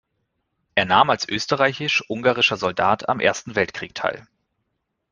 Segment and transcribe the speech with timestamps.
[0.73, 4.25] Er nahm als österreich-ungarischer Soldat am Ersten Weltkrieg teil.